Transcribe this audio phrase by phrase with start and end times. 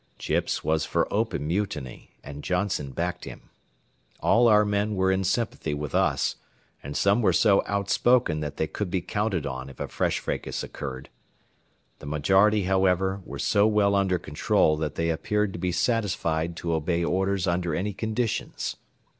[0.17, 3.51] Chips was for open mutiny, and Johnson backed him.
[4.19, 6.37] All our men were in sympathy with us,
[6.81, 10.63] and some were so outspoken that they could be counted on if a fresh fracas
[10.63, 11.09] occurred.
[11.99, 16.73] The majority, however, were so well under control that they appeared to be satisfied to
[16.73, 18.77] obey orders under any conditions.